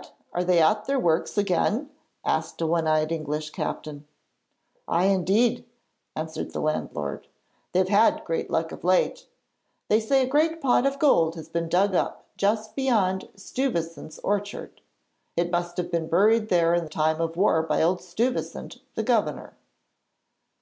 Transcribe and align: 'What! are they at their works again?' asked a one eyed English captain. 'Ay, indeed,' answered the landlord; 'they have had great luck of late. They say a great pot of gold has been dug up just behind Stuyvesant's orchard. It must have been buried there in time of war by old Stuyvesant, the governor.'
'What! 0.00 0.12
are 0.32 0.44
they 0.44 0.62
at 0.62 0.86
their 0.86 0.98
works 0.98 1.36
again?' 1.36 1.90
asked 2.24 2.62
a 2.62 2.66
one 2.66 2.86
eyed 2.86 3.12
English 3.12 3.50
captain. 3.50 4.06
'Ay, 4.88 5.04
indeed,' 5.08 5.66
answered 6.16 6.54
the 6.54 6.60
landlord; 6.60 7.26
'they 7.72 7.80
have 7.80 7.88
had 7.90 8.24
great 8.24 8.48
luck 8.48 8.72
of 8.72 8.82
late. 8.82 9.26
They 9.90 10.00
say 10.00 10.22
a 10.24 10.26
great 10.26 10.62
pot 10.62 10.86
of 10.86 10.98
gold 10.98 11.34
has 11.34 11.50
been 11.50 11.68
dug 11.68 11.94
up 11.94 12.24
just 12.38 12.74
behind 12.74 13.28
Stuyvesant's 13.36 14.18
orchard. 14.20 14.80
It 15.36 15.50
must 15.52 15.76
have 15.76 15.90
been 15.90 16.08
buried 16.08 16.48
there 16.48 16.72
in 16.74 16.88
time 16.88 17.20
of 17.20 17.36
war 17.36 17.62
by 17.62 17.82
old 17.82 18.00
Stuyvesant, 18.00 18.78
the 18.94 19.02
governor.' 19.02 19.52